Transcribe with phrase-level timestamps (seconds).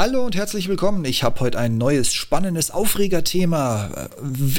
[0.00, 1.04] Hallo und herzlich willkommen.
[1.04, 4.08] Ich habe heute ein neues, spannendes Aufregerthema.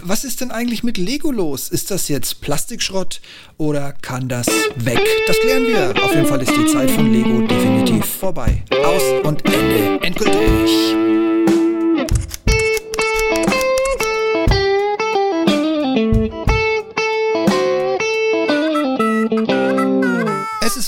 [0.04, 1.68] Was ist denn eigentlich mit Lego los?
[1.70, 3.22] Ist das jetzt Plastikschrott
[3.58, 5.02] oder kann das weg?
[5.26, 5.96] Das klären wir.
[6.04, 8.64] Auf jeden Fall ist die Zeit von Lego definitiv vorbei.
[8.86, 10.06] Aus und Ende.
[10.06, 11.11] Endgültig.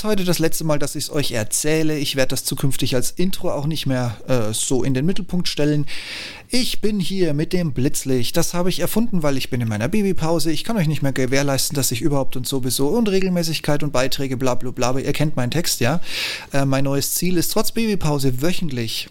[0.04, 1.98] Heute das letzte Mal, dass ich es euch erzähle.
[1.98, 5.86] Ich werde das zukünftig als Intro auch nicht mehr äh, so in den Mittelpunkt stellen.
[6.48, 8.36] Ich bin hier mit dem Blitzlicht.
[8.36, 10.52] Das habe ich erfunden, weil ich bin in meiner Babypause.
[10.52, 14.54] Ich kann euch nicht mehr gewährleisten, dass ich überhaupt und sowieso Unregelmäßigkeit und Beiträge bla
[14.54, 14.98] bla bla.
[14.98, 16.00] Ihr kennt meinen Text, ja.
[16.52, 19.08] Äh, mein neues Ziel ist trotz Babypause wöchentlich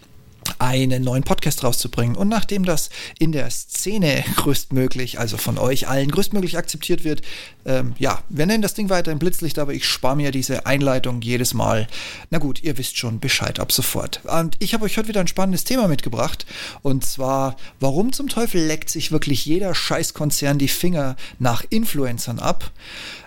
[0.64, 2.16] einen neuen Podcast rauszubringen.
[2.16, 7.20] Und nachdem das in der Szene größtmöglich, also von euch allen größtmöglich akzeptiert wird,
[7.66, 11.20] ähm, ja, wir nennen das Ding weiter im Blitzlicht, aber ich spare mir diese Einleitung
[11.20, 11.86] jedes Mal.
[12.30, 14.20] Na gut, ihr wisst schon Bescheid ab sofort.
[14.24, 16.46] Und ich habe euch heute wieder ein spannendes Thema mitgebracht.
[16.80, 22.70] Und zwar, warum zum Teufel leckt sich wirklich jeder Scheißkonzern die Finger nach Influencern ab?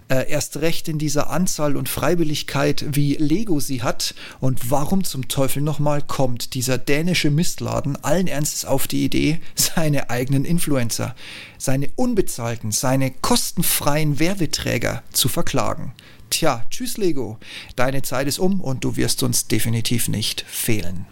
[0.09, 4.15] Äh, erst recht in dieser Anzahl und Freiwilligkeit, wie Lego sie hat.
[4.39, 10.09] Und warum zum Teufel nochmal kommt dieser dänische Mistladen allen Ernstes auf die Idee, seine
[10.09, 11.15] eigenen Influencer,
[11.57, 15.93] seine unbezahlten, seine kostenfreien Werbeträger zu verklagen?
[16.29, 17.37] Tja, tschüss Lego,
[17.75, 21.05] deine Zeit ist um und du wirst uns definitiv nicht fehlen.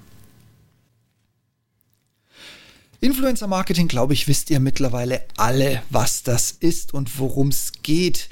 [3.01, 8.29] Influencer Marketing, glaube ich, wisst ihr mittlerweile alle, was das ist und worum es geht.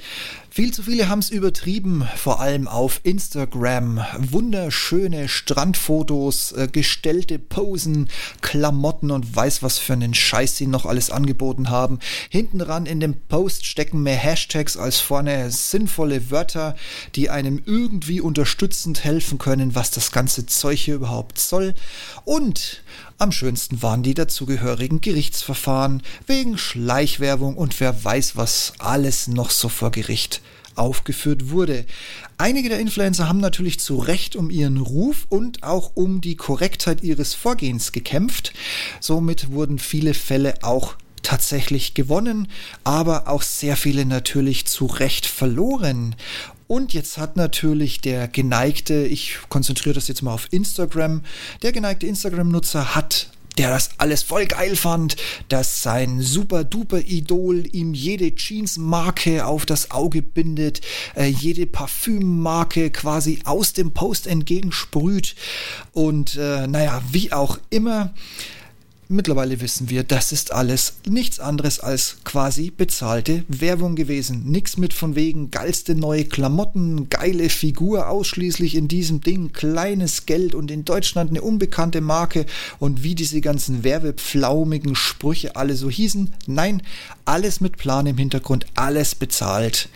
[0.54, 4.00] Viel zu viele haben es übertrieben, vor allem auf Instagram.
[4.18, 8.08] Wunderschöne Strandfotos, äh, gestellte Posen,
[8.40, 11.98] Klamotten und weiß was für einen Scheiß sie noch alles angeboten haben.
[12.28, 16.76] Hinten ran in dem Post stecken mehr Hashtags als vorne sinnvolle Wörter,
[17.16, 21.74] die einem irgendwie unterstützend helfen können, was das ganze Zeug hier überhaupt soll.
[22.24, 22.84] Und
[23.18, 29.68] am schönsten waren die dazugehörigen Gerichtsverfahren wegen Schleichwerbung und wer weiß was alles noch so
[29.68, 30.42] vor Gericht
[30.76, 31.84] aufgeführt wurde.
[32.38, 37.02] Einige der Influencer haben natürlich zu Recht um ihren Ruf und auch um die Korrektheit
[37.02, 38.52] ihres Vorgehens gekämpft.
[39.00, 42.48] Somit wurden viele Fälle auch tatsächlich gewonnen,
[42.84, 46.14] aber auch sehr viele natürlich zu Recht verloren.
[46.66, 51.22] Und jetzt hat natürlich der geneigte, ich konzentriere das jetzt mal auf Instagram,
[51.62, 53.28] der geneigte Instagram-Nutzer hat
[53.58, 55.16] der das alles voll geil fand,
[55.48, 60.80] dass sein super duper Idol ihm jede Jeans-Marke auf das Auge bindet,
[61.14, 65.36] äh, jede Parfümmarke quasi aus dem Post entgegensprüht
[65.92, 68.14] und äh, naja, wie auch immer.
[69.08, 74.50] Mittlerweile wissen wir, das ist alles nichts anderes als quasi bezahlte Werbung gewesen.
[74.50, 80.54] Nix mit von wegen geilste neue Klamotten, geile Figur ausschließlich in diesem Ding, kleines Geld
[80.54, 82.46] und in Deutschland eine unbekannte Marke
[82.78, 86.32] und wie diese ganzen werbepflaumigen Sprüche alle so hießen.
[86.46, 86.82] Nein,
[87.26, 89.90] alles mit Plan im Hintergrund, alles bezahlt.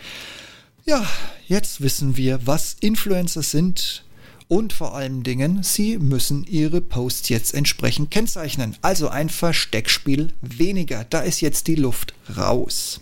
[0.85, 1.03] Ja,
[1.47, 4.03] jetzt wissen wir, was Influencer sind
[4.49, 8.75] und vor allen Dingen, Sie müssen Ihre Posts jetzt entsprechend kennzeichnen.
[8.81, 11.05] Also ein Versteckspiel weniger.
[11.07, 12.99] Da ist jetzt die Luft raus.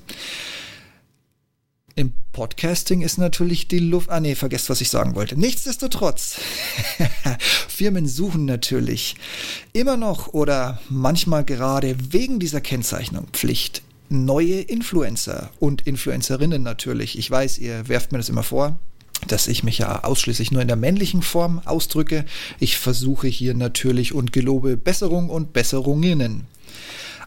[1.96, 4.10] Im Podcasting ist natürlich die Luft.
[4.10, 5.40] Ah, nee, vergesst, was ich sagen wollte.
[5.40, 6.36] Nichtsdestotrotz,
[7.70, 9.16] Firmen suchen natürlich
[9.72, 17.18] immer noch oder manchmal gerade wegen dieser Kennzeichnung Pflicht neue Influencer und Influencerinnen natürlich.
[17.18, 18.78] Ich weiß, ihr werft mir das immer vor
[19.28, 22.26] dass ich mich ja ausschließlich nur in der männlichen Form ausdrücke.
[22.60, 26.46] Ich versuche hier natürlich und gelobe Besserung und Besserungen.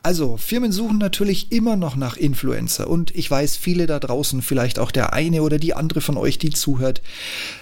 [0.03, 4.79] Also, Firmen suchen natürlich immer noch nach Influencer und ich weiß, viele da draußen, vielleicht
[4.79, 7.03] auch der eine oder die andere von euch, die zuhört,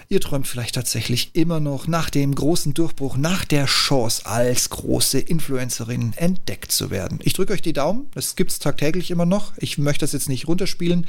[0.09, 5.19] ihr träumt vielleicht tatsächlich immer noch nach dem großen Durchbruch, nach der Chance, als große
[5.19, 7.19] Influencerin entdeckt zu werden.
[7.25, 9.55] Ich drücke euch die Daumen, das gibt's tagtäglich immer noch.
[9.57, 11.09] Ich möchte das jetzt nicht runterspielen,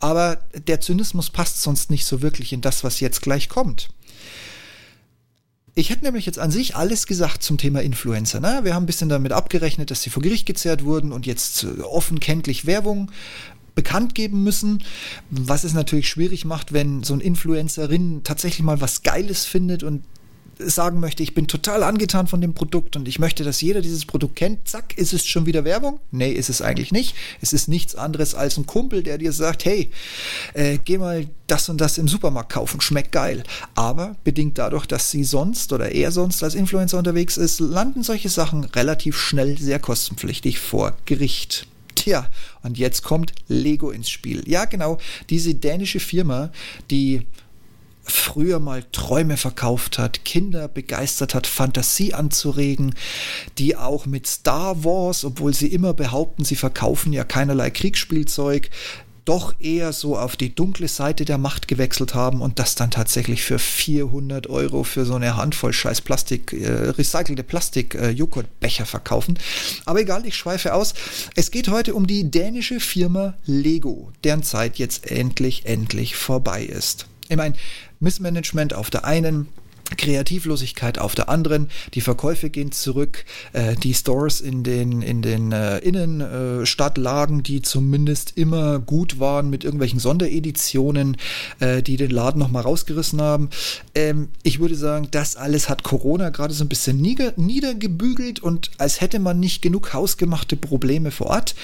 [0.00, 3.90] aber der Zynismus passt sonst nicht so wirklich in das, was jetzt gleich kommt.
[5.74, 8.40] Ich hätte nämlich jetzt an sich alles gesagt zum Thema Influencer.
[8.40, 8.60] Ne?
[8.64, 11.82] Wir haben ein bisschen damit abgerechnet, dass sie vor Gericht gezerrt wurden und jetzt äh,
[11.82, 13.10] offen kenntlich Werbung
[13.76, 14.82] bekannt geben müssen,
[15.30, 20.02] was es natürlich schwierig macht, wenn so ein Influencerin tatsächlich mal was Geiles findet und
[20.68, 24.04] sagen möchte, ich bin total angetan von dem Produkt und ich möchte, dass jeder dieses
[24.04, 26.00] Produkt kennt, zack, ist es schon wieder Werbung?
[26.10, 27.14] Nee, ist es eigentlich nicht.
[27.40, 29.90] Es ist nichts anderes als ein Kumpel, der dir sagt, hey,
[30.54, 33.42] äh, geh mal das und das im Supermarkt kaufen, schmeckt geil.
[33.74, 38.28] Aber bedingt dadurch, dass sie sonst oder er sonst als Influencer unterwegs ist, landen solche
[38.28, 41.66] Sachen relativ schnell sehr kostenpflichtig vor Gericht.
[41.94, 42.28] Tja,
[42.62, 44.42] und jetzt kommt Lego ins Spiel.
[44.48, 44.98] Ja, genau,
[45.28, 46.50] diese dänische Firma,
[46.90, 47.26] die
[48.10, 52.94] früher mal Träume verkauft hat, Kinder begeistert hat, Fantasie anzuregen,
[53.58, 58.70] die auch mit Star Wars, obwohl sie immer behaupten, sie verkaufen ja keinerlei Kriegsspielzeug,
[59.24, 63.42] doch eher so auf die dunkle Seite der Macht gewechselt haben und das dann tatsächlich
[63.42, 69.38] für 400 Euro für so eine Handvoll scheiß Plastik, äh, recycelte Plastik-Joghurtbecher äh, verkaufen.
[69.84, 70.94] Aber egal, ich schweife aus.
[71.36, 77.06] Es geht heute um die dänische Firma Lego, deren Zeit jetzt endlich, endlich vorbei ist.
[77.28, 77.54] Ich meine,
[78.00, 79.48] Missmanagement auf der einen,
[79.96, 85.52] Kreativlosigkeit auf der anderen, die Verkäufe gehen zurück, äh, die Stores in den, in den
[85.52, 91.16] äh, Innenstadtlagen, die zumindest immer gut waren mit irgendwelchen Sondereditionen,
[91.60, 93.50] äh, die den Laden nochmal rausgerissen haben.
[93.94, 98.70] Ähm, ich würde sagen, das alles hat Corona gerade so ein bisschen nieder, niedergebügelt und
[98.78, 101.54] als hätte man nicht genug hausgemachte Probleme vor Ort,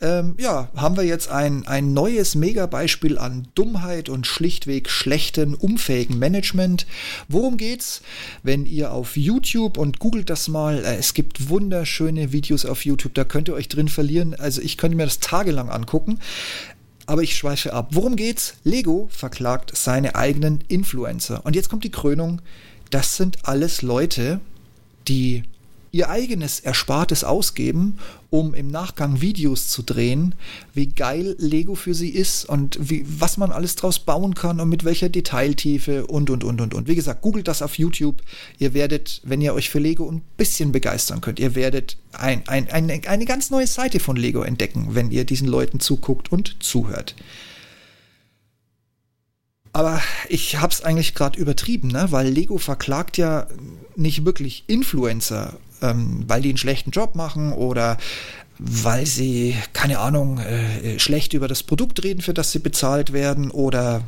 [0.00, 6.18] ähm, ja, haben wir jetzt ein, ein neues Megabeispiel an Dummheit und schlichtweg schlechten, unfähigen
[6.18, 6.86] Management.
[7.28, 8.02] Worum geht's?
[8.42, 13.14] Wenn ihr auf YouTube und googelt das mal, äh, es gibt wunderschöne Videos auf YouTube,
[13.14, 14.34] da könnt ihr euch drin verlieren.
[14.34, 16.18] Also ich könnte mir das tagelang angucken.
[17.06, 17.90] Aber ich schweife ab.
[17.92, 18.54] Worum geht's?
[18.64, 21.46] Lego verklagt seine eigenen Influencer.
[21.46, 22.42] Und jetzt kommt die Krönung.
[22.90, 24.40] Das sind alles Leute,
[25.06, 25.44] die
[25.96, 27.98] ihr eigenes Erspartes ausgeben,
[28.30, 30.34] um im Nachgang Videos zu drehen,
[30.74, 34.68] wie geil Lego für sie ist und wie, was man alles draus bauen kann und
[34.68, 36.88] mit welcher Detailtiefe und, und, und, und, und.
[36.88, 38.22] Wie gesagt, googelt das auf YouTube.
[38.58, 42.68] Ihr werdet, wenn ihr euch für Lego ein bisschen begeistern könnt, ihr werdet ein, ein,
[42.70, 47.14] ein, eine ganz neue Seite von Lego entdecken, wenn ihr diesen Leuten zuguckt und zuhört.
[49.76, 50.00] Aber
[50.30, 52.06] ich habe es eigentlich gerade übertrieben, ne?
[52.10, 53.46] weil Lego verklagt ja
[53.94, 57.98] nicht wirklich Influencer ähm, weil die einen schlechten Job machen oder
[58.58, 63.50] weil sie, keine Ahnung, äh, schlecht über das Produkt reden, für das sie bezahlt werden
[63.50, 64.02] oder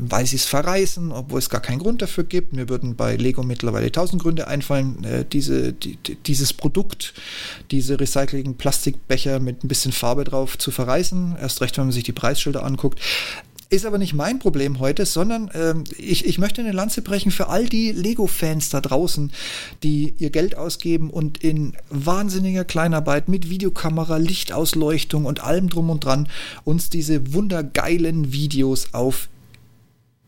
[0.00, 2.52] weil sie es verreißen, obwohl es gar keinen Grund dafür gibt.
[2.52, 7.14] Mir würden bei Lego mittlerweile tausend Gründe einfallen, äh, diese, die, dieses Produkt,
[7.72, 11.36] diese recycligen Plastikbecher mit ein bisschen Farbe drauf zu verreißen.
[11.40, 13.00] Erst recht, wenn man sich die Preisschilder anguckt.
[13.70, 17.48] Ist aber nicht mein Problem heute, sondern ähm, ich, ich möchte eine Lanze brechen für
[17.48, 19.30] all die Lego-Fans da draußen,
[19.82, 26.02] die ihr Geld ausgeben und in wahnsinniger Kleinarbeit mit Videokamera, Lichtausleuchtung und allem drum und
[26.02, 26.28] dran
[26.64, 29.28] uns diese wundergeilen Videos auf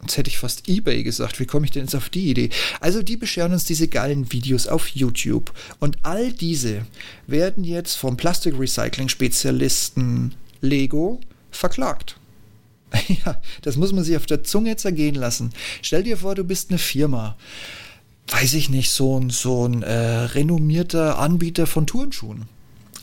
[0.02, 1.40] Jetzt hätte ich fast eBay gesagt.
[1.40, 2.48] Wie komme ich denn jetzt auf die Idee?
[2.80, 5.52] Also die bescheren uns diese geilen Videos auf YouTube.
[5.78, 6.86] Und all diese
[7.26, 10.32] werden jetzt vom Plastikrecycling-Spezialisten
[10.62, 11.20] Lego
[11.50, 12.19] verklagt.
[13.24, 15.50] Ja, das muss man sich auf der Zunge zergehen lassen.
[15.82, 17.36] Stell dir vor, du bist eine Firma.
[18.28, 22.46] Weiß ich nicht, so ein, so ein äh, renommierter Anbieter von Turnschuhen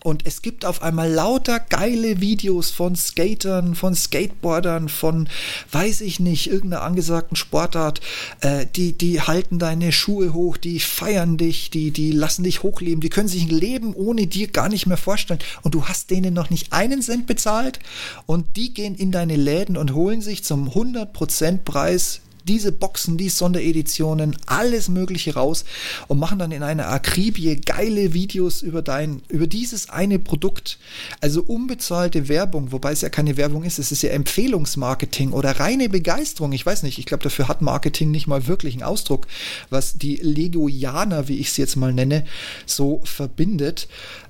[0.08, 5.28] und es gibt auf einmal lauter geile Videos von Skatern, von Skateboardern, von,
[5.74, 8.00] weiß ich nicht, irgendeiner angesagten Sportart.
[8.40, 13.02] Äh, die, die halten deine Schuhe hoch, die feiern dich, die, die lassen dich hochleben,
[13.02, 15.42] die können sich ein Leben ohne dir gar nicht mehr vorstellen.
[15.62, 17.80] Und du hast denen noch nicht einen Cent bezahlt
[18.26, 23.30] und die gehen in deine Läden und holen sich zum 100% Preis diese Boxen, die
[23.30, 25.66] Sondereditionen, alles Mögliche raus
[26.08, 30.80] und machen dann in einer Akribie geile Videos über dein, über dieses eine Produkt.
[31.22, 35.90] Also unbezahlte Werbung, wobei es ja keine Werbung ist, es ist ja Empfehlungsmarketing oder reine
[35.90, 36.52] Begeisterung.
[36.54, 39.28] Ich weiß nicht, ich glaube, dafür hat Marketing nicht mal wirklich einen Ausdruck,
[39.70, 42.26] was die Legoianer, wie ich es jetzt mal nenne,
[42.66, 43.88] so verbindet.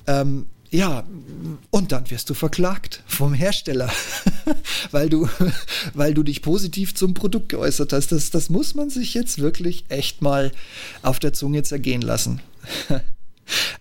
[0.08, 1.04] Ähm, ja,
[1.72, 3.92] und dann wirst du verklagt vom Hersteller,
[4.92, 5.30] weil du,
[5.94, 8.12] weil du dich positiv zum Produkt geäußert hast.
[8.12, 10.52] Das, das muss man sich jetzt wirklich echt mal
[11.04, 12.42] auf der Zunge zergehen lassen.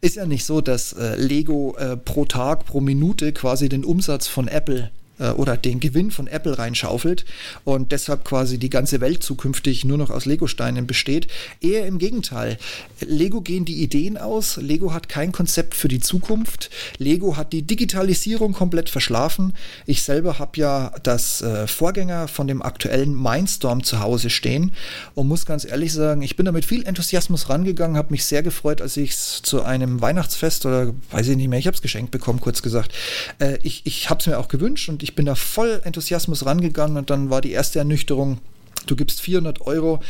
[0.01, 4.29] Ist ja nicht so, dass äh, Lego äh, pro Tag, pro Minute quasi den Umsatz
[4.29, 7.25] von Apple äh, oder den Gewinn von Apple reinschaufelt
[7.65, 11.29] und deshalb quasi die ganze Welt zukünftig nur noch aus Lego-Steinen besteht.
[11.61, 12.59] Eher im Gegenteil.
[13.01, 14.57] Lego gehen die Ideen aus.
[14.57, 16.71] Lego hat kein Konzept für die Zukunft.
[16.99, 19.55] Lego hat die Digitalisierung komplett verschlafen.
[19.87, 24.73] Ich selber habe ja das äh, Vorgänger von dem aktuellen Mindstorm zu Hause stehen
[25.15, 28.43] und muss ganz ehrlich sagen, ich bin da mit viel Enthusiasmus rangegangen, habe mich sehr
[28.43, 31.83] gefreut, als ich es zu einem Weihnachtsfest oder weiß ich nicht mehr, ich habe es
[31.83, 32.93] geschenkt bekommen, kurz gesagt.
[33.39, 36.97] Äh, ich ich habe es mir auch gewünscht und ich bin da voll Enthusiasmus rangegangen
[36.97, 38.39] und dann war die erste Ernüchterung,
[38.87, 40.01] du gibst 400 Euro,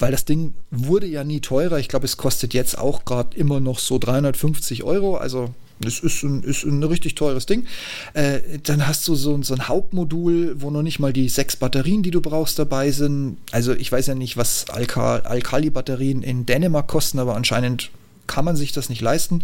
[0.00, 1.78] weil das Ding wurde ja nie teurer.
[1.78, 5.16] Ich glaube, es kostet jetzt auch gerade immer noch so 350 Euro.
[5.16, 7.66] Also das ist ein, ist ein richtig teures Ding.
[8.14, 12.02] Äh, dann hast du so, so ein Hauptmodul, wo noch nicht mal die sechs Batterien,
[12.02, 13.36] die du brauchst, dabei sind.
[13.52, 17.90] Also ich weiß ja nicht, was Alka Alkali-Batterien in Dänemark kosten, aber anscheinend
[18.32, 19.42] kann man sich das nicht leisten.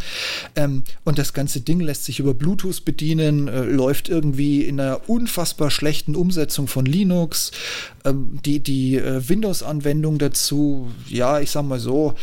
[0.56, 5.08] Ähm, und das ganze Ding lässt sich über Bluetooth bedienen, äh, läuft irgendwie in einer
[5.08, 7.52] unfassbar schlechten Umsetzung von Linux.
[8.08, 12.14] Ähm, die die äh, Windows-Anwendung dazu, ja, ich sag mal so,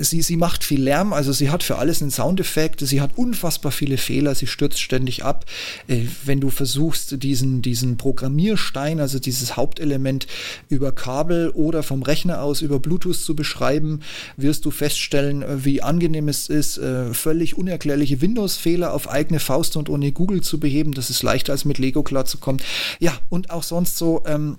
[0.00, 3.72] sie, sie macht viel Lärm, also sie hat für alles einen Soundeffekt, sie hat unfassbar
[3.72, 5.46] viele Fehler, sie stürzt ständig ab.
[5.88, 10.26] Äh, wenn du versuchst, diesen, diesen Programmierstein, also dieses Hauptelement
[10.68, 14.00] über Kabel oder vom Rechner aus über Bluetooth zu beschreiben,
[14.36, 19.76] wirst du feststellen, äh, wie angenehm es ist, äh, völlig unerklärliche Windows-Fehler auf eigene Faust
[19.76, 20.92] und ohne Google zu beheben.
[20.92, 22.60] Das ist leichter als mit Lego klarzukommen.
[23.00, 24.58] Ja, und auch sonst so, ähm,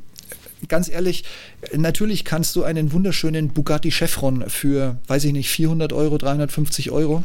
[0.67, 1.23] ganz ehrlich,
[1.75, 7.23] natürlich kannst du einen wunderschönen Bugatti Chevron für, weiß ich nicht, 400 Euro, 350 Euro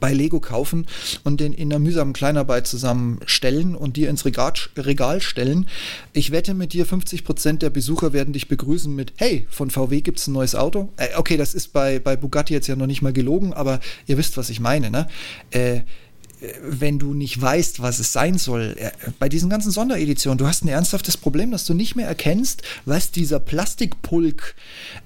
[0.00, 0.86] bei Lego kaufen
[1.24, 5.68] und den in einer mühsamen Kleinarbeit zusammenstellen und dir ins Regal, Regal stellen.
[6.12, 10.18] Ich wette mit dir, 50% der Besucher werden dich begrüßen mit, hey, von VW gibt
[10.18, 10.90] es ein neues Auto.
[10.96, 14.18] Äh, okay, das ist bei, bei Bugatti jetzt ja noch nicht mal gelogen, aber ihr
[14.18, 14.90] wisst, was ich meine.
[14.90, 15.08] Ne?
[15.50, 15.80] Äh,
[16.62, 18.74] wenn du nicht weißt, was es sein soll.
[18.78, 22.62] Äh, bei diesen ganzen Sondereditionen, du hast ein ernsthaftes Problem, dass du nicht mehr erkennst,
[22.84, 24.54] was dieser Plastikpulk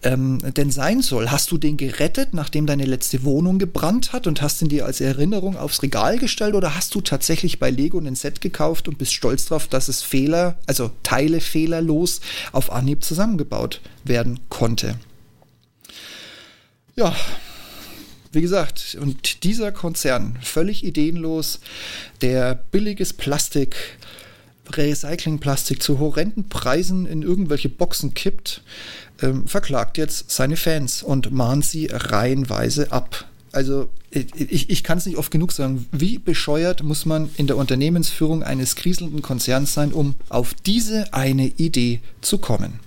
[0.02, 1.30] ähm, denn sein soll.
[1.30, 5.00] Hast du den gerettet, nachdem deine letzte Wohnung gebrannt hat und hast ihn dir als
[5.00, 9.12] Erinnerung aufs Regal gestellt oder hast du tatsächlich bei Lego ein Set gekauft und bist
[9.12, 12.20] stolz darauf, dass es Fehler, also Teile fehlerlos
[12.52, 14.94] auf Anhieb zusammengebaut werden konnte?
[16.96, 17.14] Ja,
[18.32, 21.60] wie gesagt, und dieser Konzern, völlig ideenlos,
[22.20, 23.76] der billiges Plastik,
[24.70, 28.62] Recyclingplastik zu horrenden Preisen in irgendwelche Boxen kippt,
[29.22, 33.26] ähm, verklagt jetzt seine Fans und mahnt sie reihenweise ab.
[33.52, 37.56] Also ich, ich kann es nicht oft genug sagen, wie bescheuert muss man in der
[37.56, 42.80] Unternehmensführung eines kriselnden Konzerns sein, um auf diese eine Idee zu kommen.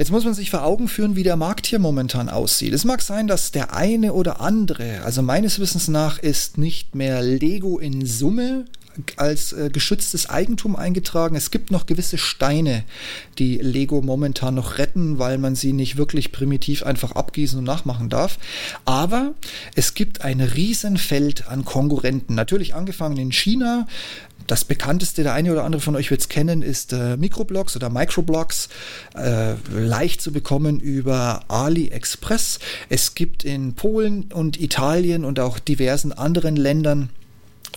[0.00, 2.72] Jetzt muss man sich vor Augen führen, wie der Markt hier momentan aussieht.
[2.72, 7.20] Es mag sein, dass der eine oder andere, also meines Wissens nach ist nicht mehr
[7.20, 8.66] Lego in Summe
[9.16, 11.36] als äh, geschütztes Eigentum eingetragen.
[11.36, 12.84] Es gibt noch gewisse Steine,
[13.38, 18.08] die Lego momentan noch retten, weil man sie nicht wirklich primitiv einfach abgießen und nachmachen
[18.08, 18.38] darf.
[18.84, 19.34] Aber
[19.74, 22.34] es gibt ein Riesenfeld an Konkurrenten.
[22.34, 23.86] Natürlich angefangen in China,
[24.48, 27.90] das bekannteste, der eine oder andere von euch wird es kennen, ist äh, Microblocks oder
[27.90, 28.70] Microblocks,
[29.14, 32.58] äh, leicht zu bekommen über AliExpress.
[32.88, 37.10] Es gibt in Polen und Italien und auch diversen anderen Ländern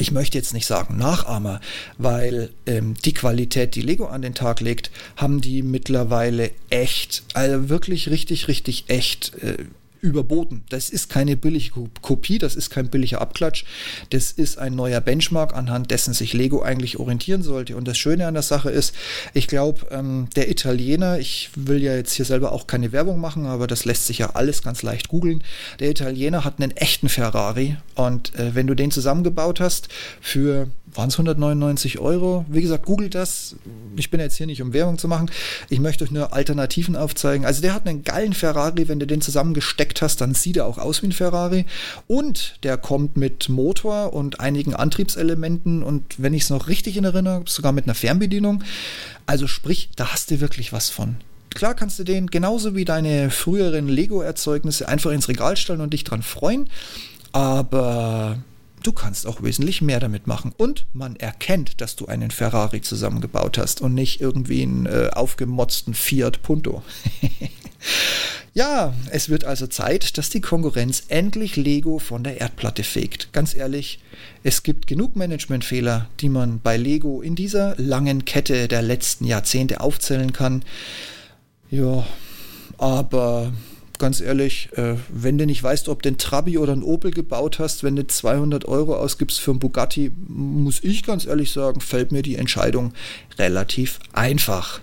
[0.02, 1.62] ich möchte jetzt nicht sagen Nachahmer,
[1.98, 7.70] weil ähm, die Qualität, die Lego an den Tag legt, haben die mittlerweile echt, also
[7.70, 9.58] wirklich richtig, richtig echt äh,
[10.02, 10.64] überboten.
[10.70, 13.64] Das ist keine billige Kopie, das ist kein billiger Abklatsch.
[14.10, 17.76] Das ist ein neuer Benchmark, anhand dessen sich Lego eigentlich orientieren sollte.
[17.78, 18.94] Und das Schöne an der Sache ist,
[19.34, 23.46] ich glaube, ähm, der Italiener, ich will ja jetzt hier selber auch keine Werbung machen,
[23.46, 25.44] aber das lässt sich ja alles ganz leicht googeln.
[25.80, 29.88] Der Italiener hat einen echten Ferrari und äh, wenn du den zusammengebaut hast
[30.20, 32.46] für waren es 199 Euro.
[32.50, 33.56] Wie gesagt, googelt das.
[33.96, 35.30] Ich bin jetzt hier nicht, um Werbung zu machen.
[35.70, 37.46] Ich möchte euch nur Alternativen aufzeigen.
[37.46, 38.88] Also der hat einen geilen Ferrari.
[38.88, 41.66] Wenn du den zusammengesteckt hast, dann sieht er auch aus wie ein Ferrari.
[42.08, 45.82] Und der kommt mit Motor und einigen Antriebselementen.
[45.82, 48.64] Und wenn ich es noch richtig in Erinnerung sogar mit einer Fernbedienung.
[49.26, 51.16] Also sprich, da hast du wirklich was von.
[51.50, 56.04] Klar kannst du den genauso wie deine früheren Lego-Erzeugnisse einfach ins Regal stellen und dich
[56.04, 56.70] dran freuen.
[57.34, 58.38] Aber
[58.84, 60.54] du kannst auch wesentlich mehr damit machen.
[60.58, 65.94] Und man erkennt, dass du einen Ferrari zusammengebaut hast und nicht irgendwie einen äh, aufgemotzten
[65.94, 66.84] Fiat Punto.
[68.54, 73.32] ja, es wird also Zeit, dass die Konkurrenz endlich Lego von der Erdplatte fegt.
[73.32, 74.00] Ganz ehrlich,
[74.44, 79.80] es gibt genug Managementfehler, die man bei Lego in dieser langen Kette der letzten Jahrzehnte
[79.80, 80.64] aufzählen kann.
[81.70, 82.06] Ja,
[82.78, 83.54] aber
[84.02, 87.60] ganz ehrlich, äh, wenn du nicht weißt, ob du ein Trabi oder ein Opel gebaut
[87.60, 92.12] hast, wenn du 200 Euro ausgibst für einen Bugatti, muss ich ganz ehrlich sagen, fällt
[92.12, 92.94] mir die Entscheidung
[93.38, 94.82] relativ einfach.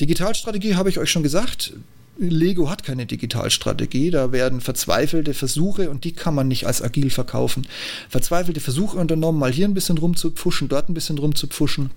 [0.00, 1.72] Digitalstrategie habe ich euch schon gesagt.
[2.18, 7.10] Lego hat keine Digitalstrategie, da werden verzweifelte Versuche und die kann man nicht als agil
[7.10, 7.66] verkaufen.
[8.08, 11.90] Verzweifelte Versuche unternommen, mal hier ein bisschen rumzupfuschen, dort ein bisschen rumzupfuschen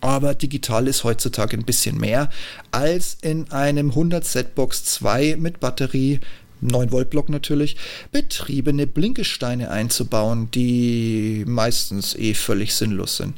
[0.00, 2.30] aber digital ist heutzutage ein bisschen mehr
[2.70, 6.20] als in einem 100 Setbox 2 mit Batterie
[6.60, 7.76] 9 Volt Block natürlich,
[8.12, 13.34] betriebene Blinkesteine einzubauen, die meistens eh völlig sinnlos sind.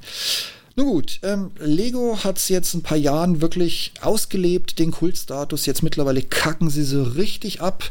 [0.79, 5.67] Nun gut, ähm, Lego hat es jetzt ein paar Jahren wirklich ausgelebt, den Kultstatus.
[5.67, 7.91] Jetzt mittlerweile kacken sie so richtig ab.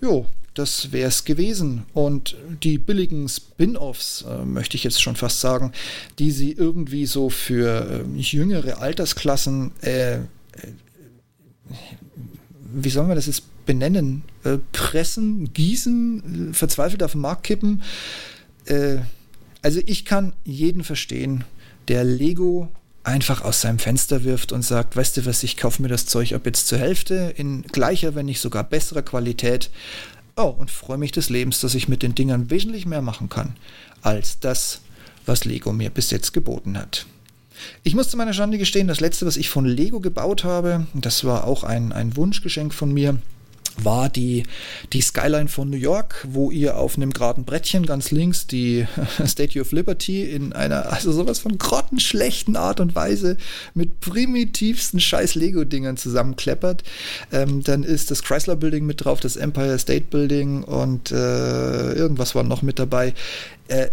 [0.00, 1.84] Jo, das wäre es gewesen.
[1.92, 5.70] Und die billigen Spin-offs, äh, möchte ich jetzt schon fast sagen,
[6.18, 10.18] die sie irgendwie so für äh, jüngere Altersklassen, äh, äh
[12.74, 14.24] wie soll man das jetzt benennen.
[14.42, 17.80] Äh, pressen, gießen, äh, verzweifelt auf den Markt kippen.
[19.60, 21.44] Also ich kann jeden verstehen,
[21.88, 22.68] der Lego
[23.04, 26.32] einfach aus seinem Fenster wirft und sagt, weißt du was, ich kaufe mir das Zeug
[26.32, 29.70] ab jetzt zur Hälfte in gleicher, wenn nicht sogar besserer Qualität.
[30.36, 33.56] Oh, und freue mich des Lebens, dass ich mit den Dingern wesentlich mehr machen kann,
[34.02, 34.80] als das,
[35.26, 37.06] was Lego mir bis jetzt geboten hat.
[37.82, 41.24] Ich muss zu meiner Schande gestehen, das letzte, was ich von Lego gebaut habe, das
[41.24, 43.18] war auch ein, ein Wunschgeschenk von mir,
[43.82, 44.44] war die,
[44.92, 48.86] die Skyline von New York, wo ihr auf einem geraden Brettchen ganz links die
[49.26, 53.36] Statue of Liberty in einer, also sowas von grottenschlechten Art und Weise
[53.74, 56.84] mit primitivsten scheiß Lego-Dingern zusammenkleppert.
[57.32, 62.34] Ähm, dann ist das Chrysler Building mit drauf, das Empire State Building und äh, irgendwas
[62.34, 63.14] war noch mit dabei.
[63.68, 63.88] Äh,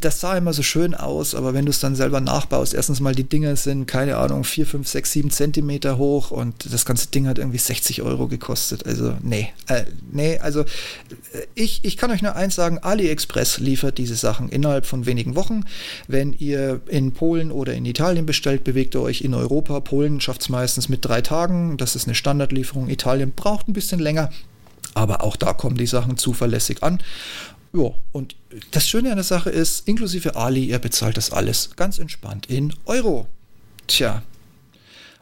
[0.00, 3.14] das sah immer so schön aus, aber wenn du es dann selber nachbaust, erstens mal
[3.14, 7.28] die Dinger sind, keine Ahnung, 4, 5, 6, 7 Zentimeter hoch und das ganze Ding
[7.28, 8.84] hat irgendwie 60 Euro gekostet.
[8.84, 13.98] Also, nee, äh, nee, also äh, ich, ich kann euch nur eins sagen, AliExpress liefert
[13.98, 15.64] diese Sachen innerhalb von wenigen Wochen.
[16.08, 19.78] Wenn ihr in Polen oder in Italien bestellt, bewegt ihr euch in Europa.
[19.80, 22.88] Polen schafft es meistens mit drei Tagen, das ist eine Standardlieferung.
[22.88, 24.30] Italien braucht ein bisschen länger.
[24.94, 27.00] Aber auch da kommen die Sachen zuverlässig an.
[27.76, 28.36] Ja, und
[28.70, 32.72] das Schöne an der Sache ist, inklusive Ali, ihr bezahlt das alles ganz entspannt in
[32.86, 33.26] Euro.
[33.86, 34.22] Tja.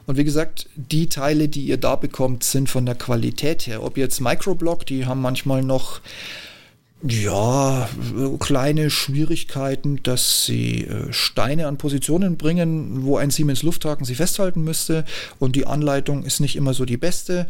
[0.05, 3.83] Und wie gesagt, die Teile, die ihr da bekommt, sind von der Qualität her.
[3.83, 5.99] Ob jetzt Microblock, die haben manchmal noch
[7.07, 7.87] ja,
[8.39, 14.63] kleine Schwierigkeiten, dass sie äh, Steine an Positionen bringen, wo ein Siemens Lufthaken sie festhalten
[14.63, 15.05] müsste
[15.39, 17.47] und die Anleitung ist nicht immer so die beste.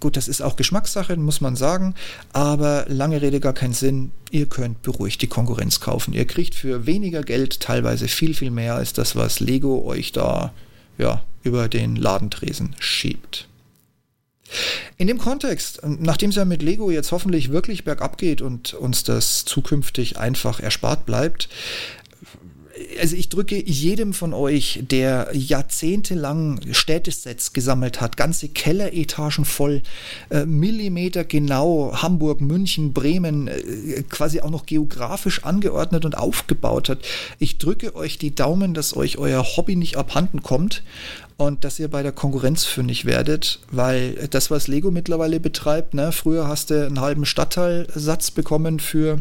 [0.00, 1.94] Gut, das ist auch Geschmackssache, muss man sagen,
[2.32, 4.10] aber lange Rede gar keinen Sinn.
[4.30, 6.12] Ihr könnt beruhigt die Konkurrenz kaufen.
[6.12, 10.52] Ihr kriegt für weniger Geld teilweise viel, viel mehr als das, was Lego euch da
[10.98, 13.46] ja, über den Ladentresen schiebt.
[14.96, 19.04] In dem Kontext, nachdem es ja mit Lego jetzt hoffentlich wirklich bergab geht und uns
[19.04, 21.48] das zukünftig einfach erspart bleibt,
[23.00, 29.82] also ich drücke jedem von euch, der jahrzehntelang Städtesets gesammelt hat, ganze Kelleretagen voll,
[30.30, 36.98] äh, Millimeter genau Hamburg, München, Bremen, äh, quasi auch noch geografisch angeordnet und aufgebaut hat.
[37.38, 40.82] Ich drücke euch die Daumen, dass euch euer Hobby nicht abhanden kommt
[41.36, 46.12] und dass ihr bei der Konkurrenz fündig werdet, weil das, was Lego mittlerweile betreibt, ne,
[46.12, 49.18] früher hast du einen halben Stadtteilsatz bekommen für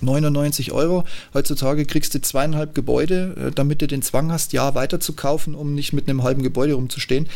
[0.00, 1.04] 99 Euro.
[1.34, 5.54] Heutzutage kriegst du zweieinhalb Gebäude, äh, damit du den Zwang hast, ja, weiter zu kaufen,
[5.54, 7.28] um nicht mit einem halben Gebäude rumzustehen.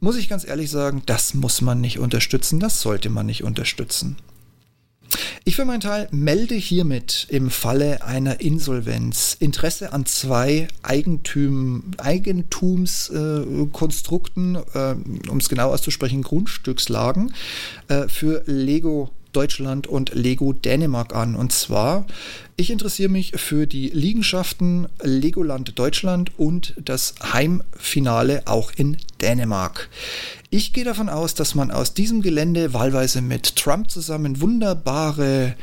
[0.00, 4.16] Muss ich ganz ehrlich sagen, das muss man nicht unterstützen, das sollte man nicht unterstützen.
[5.44, 14.56] Ich für meinen Teil melde hiermit im Falle einer Insolvenz Interesse an zwei Eigentüm, Eigentumskonstrukten,
[14.56, 14.96] äh,
[15.28, 17.32] um es genau auszusprechen, Grundstückslagen
[17.88, 21.34] äh, für Lego Deutschland und Lego Dänemark an.
[21.34, 22.06] Und zwar,
[22.56, 29.88] ich interessiere mich für die Liegenschaften Legoland Deutschland und das Heimfinale auch in Dänemark.
[30.50, 35.56] Ich gehe davon aus, dass man aus diesem Gelände wahlweise mit Trump zusammen wunderbare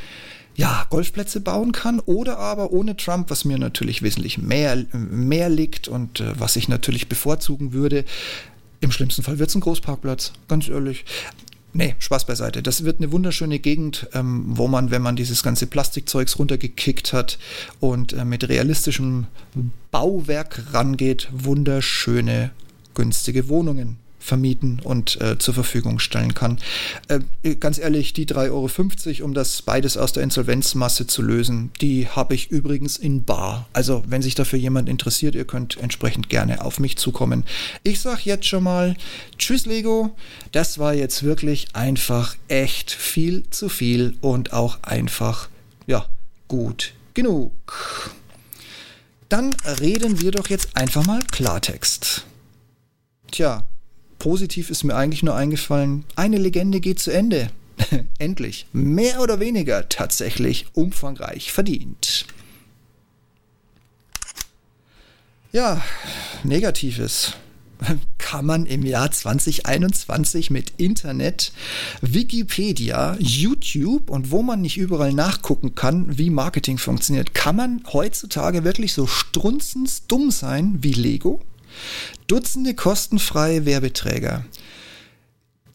[0.56, 5.88] ja, Golfplätze bauen kann oder aber ohne Trump, was mir natürlich wesentlich mehr, mehr liegt
[5.88, 8.06] und äh, was ich natürlich bevorzugen würde.
[8.82, 11.06] Im schlimmsten Fall wird es ein Großparkplatz, ganz ehrlich.
[11.74, 12.62] Nee, Spaß beiseite.
[12.62, 17.40] Das wird eine wunderschöne Gegend, ähm, wo man, wenn man dieses ganze Plastikzeugs runtergekickt hat
[17.80, 19.28] und äh, mit realistischem
[19.90, 22.52] Bauwerk rangeht, wunderschöne,
[22.94, 26.60] günstige Wohnungen vermieten und äh, zur Verfügung stellen kann.
[27.08, 28.50] Äh, ganz ehrlich, die 3,50
[29.18, 33.68] Euro, um das beides aus der Insolvenzmasse zu lösen, die habe ich übrigens in Bar.
[33.74, 37.44] Also, wenn sich dafür jemand interessiert, ihr könnt entsprechend gerne auf mich zukommen.
[37.84, 38.96] Ich sage jetzt schon mal,
[39.38, 40.16] tschüss Lego,
[40.52, 45.50] das war jetzt wirklich einfach echt viel zu viel und auch einfach,
[45.88, 46.06] ja,
[46.48, 47.52] gut genug.
[49.30, 52.26] Dann reden wir doch jetzt einfach mal Klartext.
[53.32, 53.66] Tja,
[54.22, 57.50] positiv ist mir eigentlich nur eingefallen, eine Legende geht zu Ende.
[58.20, 58.68] Endlich.
[58.72, 62.28] Mehr oder weniger tatsächlich umfangreich verdient.
[65.52, 65.84] Ja,
[66.44, 67.34] Negatives.
[68.20, 71.52] Kann man im Jahr 2021 mit Internet,
[72.02, 78.64] Wikipedia, YouTube und wo man nicht überall nachgucken kann, wie Marketing funktioniert, kann man heutzutage
[78.64, 81.42] wirklich so strunzens dumm sein wie Lego?
[82.28, 84.46] Dutzende kostenfreie Werbeträger,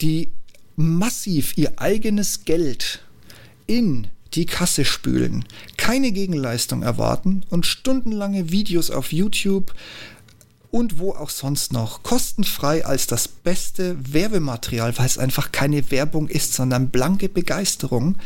[0.01, 0.31] die
[0.77, 3.01] massiv ihr eigenes Geld
[3.67, 5.45] in die Kasse spülen,
[5.77, 9.75] keine Gegenleistung erwarten und stundenlange Videos auf YouTube
[10.71, 16.29] und wo auch sonst noch kostenfrei als das beste Werbematerial, weil es einfach keine Werbung
[16.29, 18.17] ist, sondern blanke Begeisterung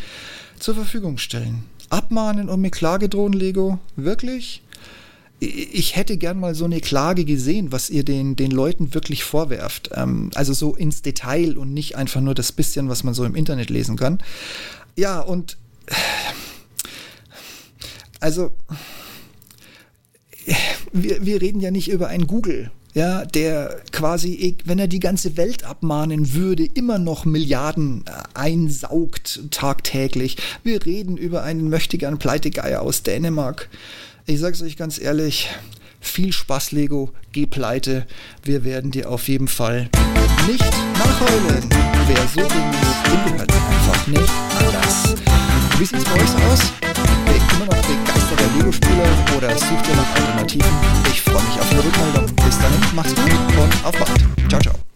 [0.59, 1.65] zur Verfügung stellen.
[1.91, 3.79] Abmahnen und mit Klage drohen, Lego?
[3.97, 4.63] Wirklich?
[5.41, 9.91] Ich hätte gern mal so eine Klage gesehen, was ihr den, den Leuten wirklich vorwerft.
[9.95, 13.35] Ähm, also so ins Detail und nicht einfach nur das bisschen, was man so im
[13.35, 14.19] Internet lesen kann.
[14.97, 15.57] Ja, und
[18.21, 18.53] also
[20.93, 25.37] wir, wir reden ja nicht über ein Google, ja, der quasi, wenn er die ganze
[25.37, 30.37] Welt abmahnen würde, immer noch Milliarden äh, einsaugt tagtäglich.
[30.65, 33.69] Wir reden über einen möchtegern Pleitegeier aus Dänemark
[34.31, 35.49] ich sage es euch ganz ehrlich,
[36.01, 38.07] viel Spaß, Lego, geh pleite.
[38.45, 39.91] Wir werden dir auf jeden Fall
[40.47, 40.65] nicht
[40.95, 41.69] nachheulen.
[42.07, 45.15] Wer so ist, dem gehört einfach nicht anders.
[45.79, 46.61] Wie sieht es bei euch aus?
[47.27, 50.71] Seid immer noch begeisterter Lego-Spieler oder sucht ihr nach Alternativen?
[51.11, 52.37] Ich freue mich auf eine Rückmeldung.
[52.37, 54.49] Bis dahin, macht's gut und auf bald.
[54.49, 54.90] Ciao, ciao.